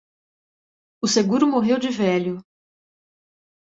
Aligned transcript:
O 0.99 1.07
seguro 1.07 1.45
morreu 1.47 1.77
de 1.77 1.89
velho 1.91 2.41